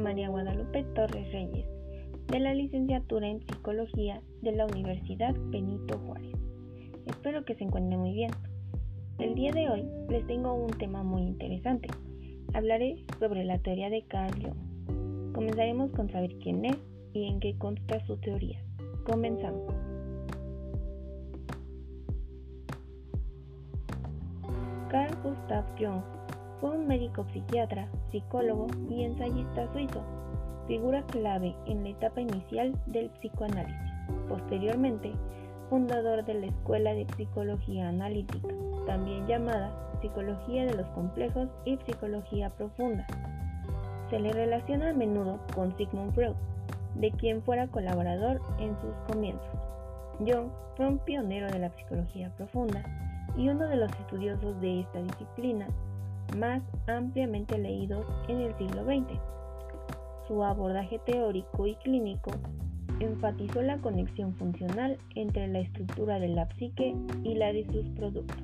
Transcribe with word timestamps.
María 0.00 0.30
Guadalupe 0.30 0.82
Torres 0.94 1.30
Reyes, 1.32 1.66
de 2.28 2.40
la 2.40 2.54
licenciatura 2.54 3.28
en 3.28 3.40
Psicología 3.40 4.22
de 4.40 4.52
la 4.52 4.66
Universidad 4.66 5.34
Benito 5.50 5.98
Juárez. 5.98 6.34
Espero 7.06 7.44
que 7.44 7.54
se 7.54 7.64
encuentren 7.64 8.00
muy 8.00 8.12
bien. 8.14 8.30
El 9.18 9.34
día 9.34 9.52
de 9.52 9.68
hoy 9.68 9.84
les 10.08 10.26
tengo 10.26 10.54
un 10.54 10.70
tema 10.70 11.02
muy 11.02 11.22
interesante. 11.22 11.88
Hablaré 12.54 13.04
sobre 13.18 13.44
la 13.44 13.58
teoría 13.58 13.90
de 13.90 14.02
Carl 14.06 14.32
Jung. 14.42 15.34
Comenzaremos 15.34 15.90
con 15.90 16.10
saber 16.10 16.34
quién 16.38 16.64
es 16.64 16.78
y 17.12 17.26
en 17.26 17.38
qué 17.38 17.56
consta 17.58 18.04
su 18.06 18.16
teoría. 18.16 18.58
Comenzamos. 19.04 19.74
Carl 24.88 25.14
Gustav 25.22 25.64
Jung 25.78 26.19
fue 26.60 26.70
un 26.70 26.86
médico 26.86 27.24
psiquiatra, 27.32 27.88
psicólogo 28.10 28.66
y 28.90 29.04
ensayista 29.04 29.72
suizo, 29.72 30.02
figura 30.66 31.02
clave 31.06 31.54
en 31.66 31.82
la 31.82 31.90
etapa 31.90 32.20
inicial 32.20 32.74
del 32.86 33.08
psicoanálisis. 33.10 33.90
Posteriormente, 34.28 35.12
fundador 35.70 36.24
de 36.24 36.34
la 36.34 36.46
Escuela 36.46 36.92
de 36.92 37.06
Psicología 37.16 37.88
Analítica, 37.88 38.48
también 38.86 39.26
llamada 39.26 39.72
Psicología 40.02 40.66
de 40.66 40.74
los 40.74 40.86
Complejos 40.88 41.48
y 41.64 41.78
Psicología 41.78 42.50
Profunda. 42.50 43.06
Se 44.10 44.18
le 44.18 44.32
relaciona 44.32 44.90
a 44.90 44.94
menudo 44.94 45.38
con 45.54 45.74
Sigmund 45.76 46.14
Freud, 46.14 46.34
de 46.96 47.10
quien 47.12 47.42
fuera 47.42 47.68
colaborador 47.68 48.40
en 48.58 48.76
sus 48.80 48.94
comienzos. 49.06 49.48
Jung 50.18 50.50
fue 50.76 50.88
un 50.88 50.98
pionero 50.98 51.48
de 51.48 51.60
la 51.60 51.70
psicología 51.70 52.30
profunda 52.36 52.82
y 53.36 53.48
uno 53.48 53.66
de 53.66 53.76
los 53.76 53.90
estudiosos 53.92 54.60
de 54.60 54.80
esta 54.80 55.00
disciplina 55.00 55.66
más 56.36 56.62
ampliamente 56.86 57.58
leídos 57.58 58.06
en 58.28 58.40
el 58.40 58.56
siglo 58.56 58.84
XX. 58.84 59.18
Su 60.26 60.44
abordaje 60.44 60.98
teórico 61.06 61.66
y 61.66 61.74
clínico 61.76 62.30
enfatizó 63.00 63.62
la 63.62 63.78
conexión 63.78 64.34
funcional 64.34 64.98
entre 65.14 65.48
la 65.48 65.60
estructura 65.60 66.20
de 66.20 66.28
la 66.28 66.48
psique 66.56 66.94
y 67.24 67.34
la 67.34 67.52
de 67.52 67.64
sus 67.66 67.88
productos, 67.90 68.38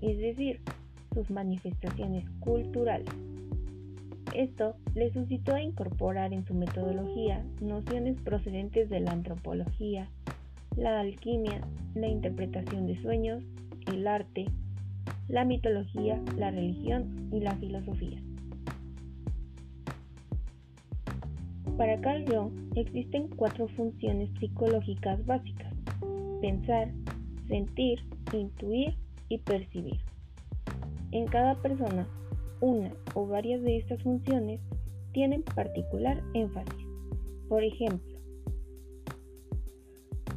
es 0.00 0.18
decir, 0.18 0.60
sus 1.14 1.30
manifestaciones 1.30 2.28
culturales. 2.40 3.08
Esto 4.34 4.76
le 4.94 5.10
suscitó 5.12 5.54
a 5.54 5.62
incorporar 5.62 6.32
en 6.32 6.44
su 6.44 6.54
metodología 6.54 7.44
nociones 7.60 8.20
procedentes 8.20 8.90
de 8.90 9.00
la 9.00 9.12
antropología, 9.12 10.08
la 10.76 11.00
alquimia, 11.00 11.60
la 11.94 12.08
interpretación 12.08 12.86
de 12.86 13.00
sueños, 13.00 13.42
el 13.86 14.06
arte, 14.06 14.46
la 15.28 15.44
mitología, 15.44 16.22
la 16.36 16.50
religión 16.50 17.28
y 17.32 17.40
la 17.40 17.54
filosofía. 17.56 18.22
Para 21.76 22.00
Carl 22.00 22.24
Jung 22.26 22.52
existen 22.74 23.28
cuatro 23.28 23.68
funciones 23.68 24.30
psicológicas 24.40 25.24
básicas. 25.26 25.72
Pensar, 26.40 26.90
sentir, 27.46 28.00
intuir 28.32 28.96
y 29.28 29.38
percibir. 29.38 30.00
En 31.12 31.26
cada 31.26 31.54
persona, 31.62 32.08
una 32.60 32.90
o 33.14 33.26
varias 33.26 33.62
de 33.62 33.78
estas 33.78 34.02
funciones 34.02 34.60
tienen 35.12 35.42
particular 35.42 36.22
énfasis. 36.34 36.86
Por 37.48 37.62
ejemplo, 37.62 38.18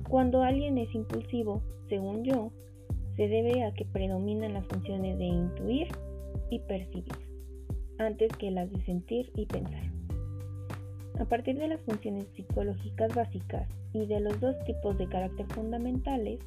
cuando 0.09 0.43
alguien 0.43 0.77
es 0.77 0.93
impulsivo, 0.93 1.61
según 1.89 2.25
Jung, 2.25 2.51
se 3.21 3.27
debe 3.27 3.63
a 3.63 3.71
que 3.71 3.85
predominan 3.85 4.53
las 4.53 4.65
funciones 4.65 5.15
de 5.19 5.25
intuir 5.25 5.87
y 6.49 6.57
percibir, 6.57 7.13
antes 7.99 8.35
que 8.35 8.49
las 8.49 8.71
de 8.71 8.83
sentir 8.83 9.31
y 9.35 9.45
pensar. 9.45 9.83
A 11.19 11.25
partir 11.25 11.55
de 11.59 11.67
las 11.67 11.79
funciones 11.81 12.25
psicológicas 12.35 13.13
básicas 13.13 13.69
y 13.93 14.07
de 14.07 14.21
los 14.21 14.39
dos 14.39 14.55
tipos 14.65 14.97
de 14.97 15.05
carácter 15.05 15.45
fundamentales, 15.53 16.39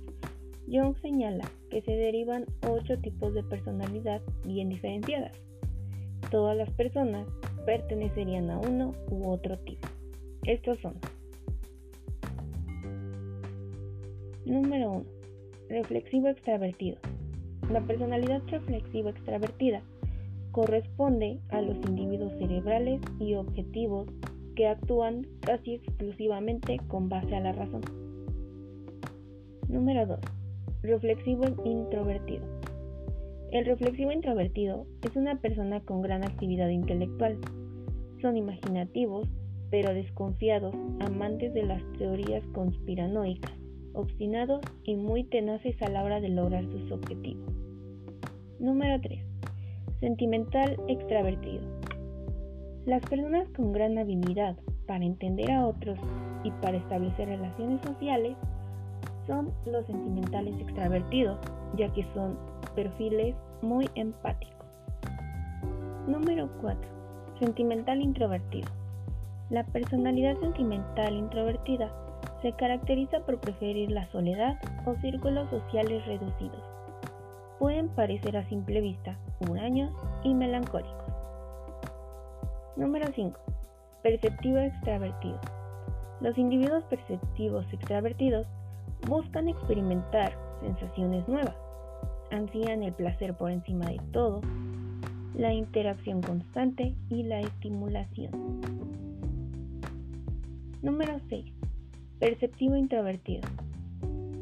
Jung 0.67 0.97
señala 1.01 1.49
que 1.71 1.81
se 1.83 1.93
derivan 1.93 2.45
ocho 2.69 2.99
tipos 2.99 3.33
de 3.35 3.45
personalidad 3.45 4.21
bien 4.45 4.69
diferenciadas. 4.69 5.39
Todas 6.33 6.57
las 6.57 6.71
personas 6.73 7.29
pertenecerían 7.65 8.51
a 8.51 8.59
uno 8.59 8.95
u 9.13 9.29
otro 9.29 9.57
tipo. 9.61 9.87
Estos 10.43 10.81
son 10.81 10.95
Número 14.45 14.91
1 14.91 15.24
reflexivo 15.69 16.29
extravertido. 16.29 16.99
La 17.71 17.81
personalidad 17.81 18.43
reflexivo 18.49 19.09
extravertida 19.09 19.83
corresponde 20.53 21.41
a 21.49 21.61
los 21.63 21.77
individuos 21.89 22.33
cerebrales 22.39 23.01
y 23.19 23.35
objetivos 23.35 24.09
que 24.55 24.69
actúan 24.69 25.27
casi 25.41 25.75
exclusivamente 25.75 26.79
con 26.89 27.09
base 27.09 27.35
a 27.35 27.41
la 27.41 27.53
razón. 27.53 27.81
Número 29.69 30.07
2. 30.07 30.21
Reflexivo 30.83 31.45
introvertido. 31.65 32.45
El 33.51 33.65
reflexivo 33.65 34.13
introvertido 34.13 34.87
es 35.03 35.17
una 35.17 35.41
persona 35.41 35.81
con 35.81 36.03
gran 36.03 36.23
actividad 36.25 36.69
intelectual. 36.69 37.39
Son 38.21 38.37
imaginativos, 38.37 39.29
pero 39.71 39.95
desconfiados, 39.95 40.75
amantes 41.01 41.55
de 41.55 41.65
las 41.65 41.83
teorías 41.99 42.47
conspiranoicas 42.49 43.64
obstinados 43.95 44.61
y 44.85 44.97
muy 44.97 45.25
tenaces 45.25 45.81
a 45.83 45.89
la 45.89 46.03
hora 46.03 46.21
de 46.21 46.29
lograr 46.29 46.65
sus 46.65 46.91
objetivos. 46.93 47.53
Número 48.59 49.01
3. 49.01 49.25
Sentimental 50.01 50.77
extravertido. 50.89 51.63
Las 52.87 53.03
personas 53.07 53.49
con 53.57 53.73
gran 53.73 53.97
habilidad 53.99 54.57
para 54.87 55.05
entender 55.05 55.51
a 55.51 55.67
otros 55.67 55.99
y 56.45 56.51
para 56.51 56.77
establecer 56.77 57.29
relaciones 57.29 57.81
sociales 57.83 58.37
son 59.27 59.53
los 59.65 59.87
sentimentales 59.87 60.55
extravertidos, 60.61 61.39
ya 61.77 61.91
que 61.93 62.05
son 62.15 62.37
perfiles 62.75 63.35
muy 63.63 63.89
empáticos. 63.95 64.67
Número 66.07 66.51
4. 66.61 66.81
Sentimental 67.41 68.03
introvertido. 68.03 68.69
La 69.51 69.65
personalidad 69.65 70.39
sentimental 70.41 71.15
introvertida 71.15 72.04
se 72.45 72.53
caracteriza 72.53 73.21
por 73.21 73.41
preferir 73.41 73.91
la 73.91 74.07
soledad 74.13 74.59
o 74.85 74.95
círculos 74.97 75.49
sociales 75.49 76.05
reducidos. 76.05 76.63
Pueden 77.59 77.89
parecer 77.89 78.37
a 78.37 78.47
simple 78.51 78.83
vista 78.83 79.17
huraños 79.49 79.91
y 80.25 80.35
melancólicos. 80.35 81.09
Número 82.77 83.07
5. 83.15 83.41
Perceptivo 84.03 84.59
extravertido. 84.59 85.41
Los 86.21 86.37
individuos 86.37 86.85
perceptivos 86.85 87.65
extravertidos 87.73 88.47
buscan 89.09 89.49
experimentar 89.49 90.37
sensaciones 90.61 91.27
nuevas, 91.27 91.57
ansían 92.31 92.83
el 92.83 92.93
placer 92.93 93.33
por 93.33 93.53
encima 93.53 93.87
de 93.87 94.01
todo, 94.13 94.43
la 95.35 95.55
interacción 95.55 96.21
constante 96.21 96.95
y 97.09 97.23
la 97.23 97.41
estimulación. 97.41 98.61
Número 100.83 101.19
6. 101.31 101.54
Perceptivo 102.21 102.77
introvertido. 102.77 103.43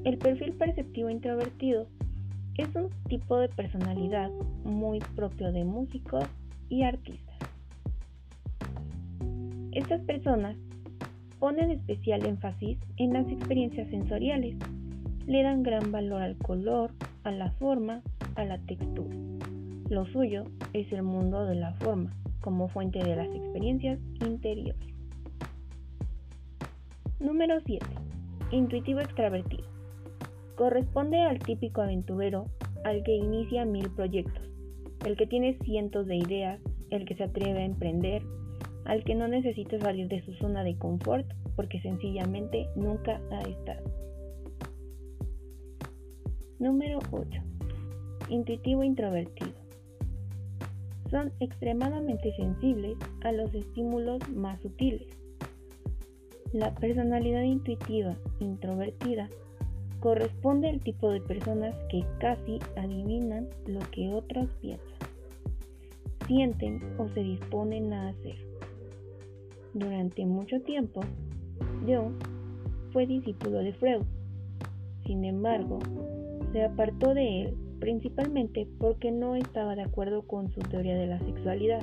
El 0.04 0.18
perfil 0.18 0.52
perceptivo 0.52 1.08
introvertido 1.08 1.86
es 2.58 2.68
un 2.74 2.90
tipo 3.08 3.38
de 3.38 3.48
personalidad 3.48 4.30
muy 4.64 4.98
propio 5.16 5.52
de 5.52 5.64
músicos 5.64 6.24
y 6.68 6.82
artistas. 6.82 7.36
Estas 9.72 10.02
personas 10.02 10.56
ponen 11.38 11.70
especial 11.70 12.26
énfasis 12.26 12.78
en 12.98 13.14
las 13.14 13.26
experiencias 13.28 13.88
sensoriales, 13.88 14.54
le 15.26 15.42
dan 15.42 15.62
gran 15.62 15.90
valor 15.90 16.20
al 16.20 16.36
color, 16.36 16.90
a 17.24 17.30
la 17.30 17.50
forma, 17.52 18.02
a 18.34 18.44
la 18.44 18.58
textura. 18.58 19.16
Lo 19.88 20.04
suyo 20.06 20.44
es 20.74 20.92
el 20.92 21.02
mundo 21.02 21.46
de 21.46 21.54
la 21.54 21.72
forma 21.74 22.12
como 22.42 22.68
fuente 22.68 22.98
de 22.98 23.16
las 23.16 23.28
experiencias 23.28 23.98
interiores. 24.20 24.92
Número 27.22 27.60
7. 27.64 27.86
Intuitivo 28.50 28.98
extravertido. 28.98 29.62
Corresponde 30.56 31.20
al 31.20 31.38
típico 31.38 31.80
aventurero 31.80 32.46
al 32.84 33.04
que 33.04 33.14
inicia 33.14 33.64
mil 33.64 33.88
proyectos, 33.90 34.42
el 35.06 35.16
que 35.16 35.28
tiene 35.28 35.56
cientos 35.62 36.08
de 36.08 36.16
ideas, 36.16 36.60
el 36.90 37.04
que 37.04 37.14
se 37.14 37.22
atreve 37.22 37.60
a 37.60 37.64
emprender, 37.64 38.22
al 38.86 39.04
que 39.04 39.14
no 39.14 39.28
necesita 39.28 39.78
salir 39.78 40.08
de 40.08 40.20
su 40.22 40.32
zona 40.34 40.64
de 40.64 40.76
confort 40.76 41.24
porque 41.54 41.80
sencillamente 41.80 42.66
nunca 42.74 43.20
ha 43.30 43.42
estado. 43.42 43.88
Número 46.58 46.98
8. 47.12 47.40
Intuitivo 48.30 48.82
introvertido. 48.82 49.52
Son 51.08 51.30
extremadamente 51.38 52.34
sensibles 52.34 52.96
a 53.22 53.30
los 53.30 53.54
estímulos 53.54 54.28
más 54.30 54.60
sutiles 54.60 55.21
la 56.52 56.74
personalidad 56.74 57.42
intuitiva 57.42 58.14
introvertida 58.40 59.28
corresponde 60.00 60.68
al 60.68 60.80
tipo 60.80 61.10
de 61.10 61.20
personas 61.20 61.74
que 61.88 62.04
casi 62.18 62.58
adivinan 62.76 63.48
lo 63.66 63.80
que 63.90 64.12
otros 64.12 64.50
piensan, 64.60 64.98
sienten 66.26 66.82
o 66.98 67.08
se 67.08 67.20
disponen 67.20 67.92
a 67.92 68.08
hacer. 68.08 68.36
Durante 69.74 70.26
mucho 70.26 70.60
tiempo, 70.60 71.00
Jung 71.86 72.14
fue 72.92 73.06
discípulo 73.06 73.58
de 73.58 73.72
Freud. 73.74 74.02
Sin 75.06 75.24
embargo, 75.24 75.78
se 76.52 76.64
apartó 76.64 77.14
de 77.14 77.42
él 77.42 77.56
principalmente 77.80 78.68
porque 78.78 79.10
no 79.10 79.34
estaba 79.34 79.74
de 79.74 79.82
acuerdo 79.82 80.22
con 80.22 80.50
su 80.52 80.60
teoría 80.60 80.96
de 80.96 81.06
la 81.06 81.18
sexualidad. 81.20 81.82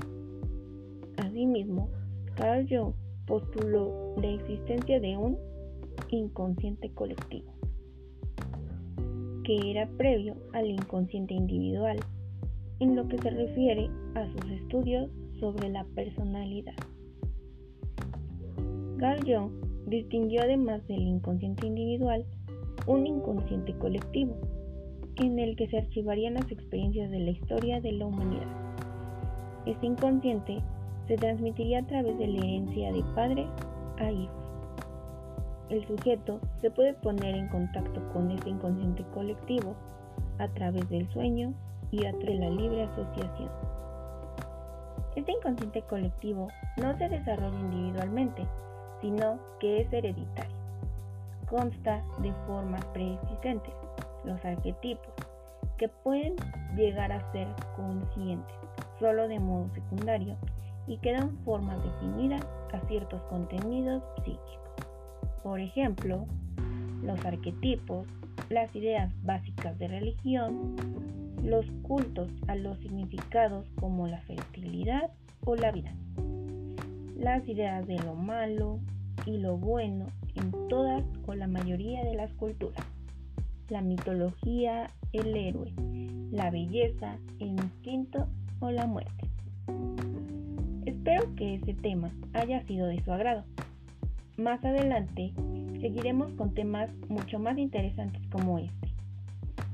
Asimismo, 1.18 1.89
Carl 2.36 2.68
Jung 2.69 2.94
postuló 3.30 4.16
la 4.18 4.28
existencia 4.28 5.00
de 5.00 5.16
un 5.16 5.38
inconsciente 6.10 6.92
colectivo, 6.96 7.54
que 9.44 9.72
era 9.72 9.88
previo 9.98 10.36
al 10.54 10.66
inconsciente 10.66 11.36
individual, 11.36 12.00
en 12.80 12.96
lo 12.96 13.08
que 13.08 13.20
se 13.20 13.30
refiere 13.30 13.88
a 14.16 14.26
sus 14.31 14.52
estudios 14.52 15.12
sobre 15.40 15.70
la 15.70 15.86
personalidad. 15.96 16.74
Carl 18.98 19.22
Jung 19.26 19.52
distinguió 19.86 20.42
además 20.42 20.86
del 20.88 21.02
inconsciente 21.02 21.68
individual 21.68 22.25
un 22.88 23.06
inconsciente 23.06 23.78
colectivo, 23.78 24.36
en 25.18 25.38
el 25.38 25.56
que 25.56 25.68
se 25.68 25.78
archivarían 25.78 26.34
las 26.34 26.52
experiencias 26.52 27.12
de 27.12 27.20
la 27.20 27.30
historia 27.30 27.80
de 27.80 27.92
la 27.92 28.08
humanidad. 28.08 28.48
Este 29.68 29.86
inconsciente 29.86 30.64
se 31.10 31.18
transmitiría 31.18 31.80
a 31.80 31.88
través 31.88 32.20
de 32.20 32.28
la 32.28 32.38
herencia 32.38 32.94
de 32.94 33.04
padre 33.16 33.48
a 33.98 34.12
hijo. 34.12 34.32
El 35.70 35.86
sujeto 35.88 36.40
se 36.62 36.70
puede 36.70 36.94
poner 36.94 37.34
en 37.34 37.48
contacto 37.50 38.08
con 38.14 38.30
este 38.30 38.52
inconsciente 38.52 39.04
colectivo 39.12 39.76
a 40.38 40.48
través 40.50 40.88
del 40.90 41.10
sueño 41.10 41.52
y 41.90 42.06
a 42.06 42.12
través 42.12 42.28
de 42.28 42.46
la 42.46 42.50
libre 42.52 42.84
asociación. 42.84 43.50
Este 45.16 45.32
inconsciente 45.32 45.82
colectivo 45.82 46.48
no 46.78 46.96
se 47.00 47.10
desarrolla 47.10 47.60
individualmente, 47.60 48.46
sino 49.02 49.40
que 49.60 49.82
es 49.82 49.92
hereditario. 49.92 50.56
Consta 51.50 52.04
de 52.20 52.32
formas 52.46 52.86
preexistentes, 52.94 53.74
los 54.24 54.46
arquetipos, 54.46 55.12
que 55.78 55.88
pueden 55.88 56.36
llegar 56.76 57.12
a 57.12 57.32
ser 57.32 57.48
conscientes, 57.76 58.56
solo 59.00 59.28
de 59.28 59.40
modo 59.40 59.70
secundario, 59.74 60.38
y 60.89 60.97
que 60.97 61.13
dan 61.13 61.38
formas 61.45 61.81
definidas 61.81 62.45
a 62.74 62.86
ciertos 62.88 63.21
contenidos 63.30 64.03
psíquicos. 64.18 64.41
Por 65.41 65.62
ejemplo, 65.62 66.25
los 67.01 67.24
arquetipos, 67.25 68.06
las 68.50 68.75
ideas 68.75 69.13
básicas 69.24 69.80
de 69.80 69.88
religión, 69.88 70.75
los 71.41 71.65
cultos 71.83 72.30
a 72.47 72.56
los 72.56 72.77
significados 72.80 73.65
como 73.80 74.07
la 74.07 74.19
fertilidad 74.24 75.09
o 75.45 75.56
la 75.56 75.71
vida, 75.71 75.94
las 77.15 77.47
ideas 77.47 77.88
de 77.88 77.97
lo 78.00 78.15
malo 78.15 78.80
y 79.25 79.38
lo 79.38 79.56
bueno 79.56 80.07
en 80.36 80.51
todas 80.68 81.06
o 81.25 81.33
la 81.33 81.47
mayoría 81.47 82.03
de 82.03 82.15
las 82.15 82.33
culturas 82.33 82.86
la 83.69 83.81
mitología, 83.81 84.89
el 85.13 85.36
héroe, 85.36 85.71
la 86.31 86.50
belleza, 86.50 87.18
el 87.39 87.50
instinto 87.50 88.27
o 88.59 88.71
la 88.71 88.86
muerte. 88.88 89.30
Espero 91.10 91.36
que 91.38 91.56
este 91.56 91.74
tema 91.74 92.12
haya 92.34 92.62
sido 92.68 92.86
de 92.86 93.04
su 93.04 93.12
agrado. 93.12 93.44
Más 94.38 94.64
adelante 94.64 95.34
seguiremos 95.82 96.32
con 96.34 96.54
temas 96.54 96.92
mucho 97.08 97.40
más 97.40 97.58
interesantes 97.58 98.22
como 98.28 98.60
este. 98.60 98.90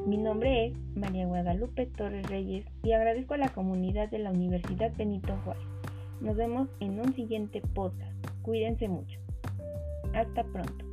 Mi 0.05 0.15
nombre 0.15 0.67
es 0.67 0.77
María 0.95 1.25
Guadalupe 1.25 1.87
Torres 1.87 2.25
Reyes 2.29 2.65
y 2.83 2.93
agradezco 2.93 3.33
a 3.33 3.37
la 3.37 3.49
comunidad 3.49 4.09
de 4.11 4.19
la 4.19 4.31
Universidad 4.31 4.95
Benito 4.95 5.35
Juárez. 5.43 5.67
Nos 6.21 6.37
vemos 6.37 6.69
en 6.79 7.01
un 7.01 7.13
siguiente 7.15 7.61
podcast. 7.73 8.13
Cuídense 8.41 8.87
mucho. 8.87 9.19
Hasta 10.13 10.41
pronto. 10.41 10.84